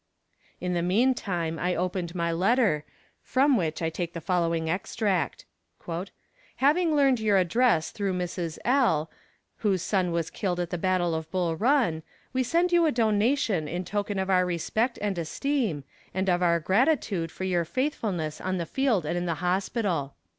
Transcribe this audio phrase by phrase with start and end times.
[0.59, 2.85] In the meantime I opened my letter,
[3.21, 5.45] from which I make the following extract:
[6.55, 8.57] "Having learned your address through Mrs.
[8.65, 9.11] L,
[9.57, 12.01] whose son was killed at the battle of Bull Run,
[12.33, 15.83] we send you a donation in token of our respect and esteem,
[16.15, 20.15] and of our gratitude for your faithfulness on the field and in the hospital."